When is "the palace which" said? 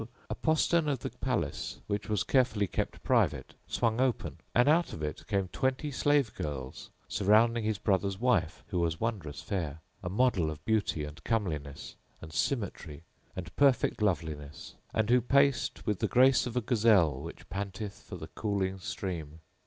1.01-2.09